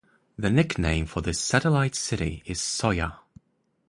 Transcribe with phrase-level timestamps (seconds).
[0.35, 3.17] The nickname for this satellite city is Soya.